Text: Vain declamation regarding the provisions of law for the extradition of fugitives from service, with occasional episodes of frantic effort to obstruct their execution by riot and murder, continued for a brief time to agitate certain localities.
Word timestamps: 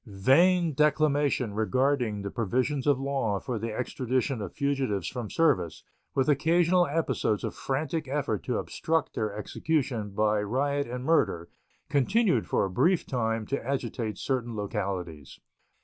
Vain 0.07 0.73
declamation 0.73 1.53
regarding 1.53 2.23
the 2.23 2.31
provisions 2.31 2.87
of 2.87 2.99
law 2.99 3.39
for 3.39 3.59
the 3.59 3.71
extradition 3.71 4.41
of 4.41 4.51
fugitives 4.55 5.07
from 5.07 5.29
service, 5.29 5.83
with 6.15 6.27
occasional 6.27 6.87
episodes 6.87 7.43
of 7.43 7.53
frantic 7.53 8.07
effort 8.07 8.41
to 8.45 8.57
obstruct 8.57 9.13
their 9.13 9.31
execution 9.37 10.09
by 10.09 10.41
riot 10.41 10.87
and 10.87 11.03
murder, 11.05 11.49
continued 11.87 12.47
for 12.47 12.65
a 12.65 12.69
brief 12.71 13.05
time 13.05 13.45
to 13.45 13.63
agitate 13.63 14.17
certain 14.17 14.55
localities. 14.55 15.39